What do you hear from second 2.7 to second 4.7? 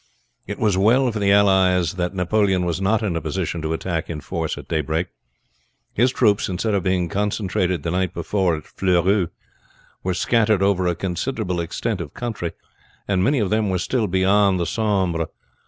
not in a position to attack in force at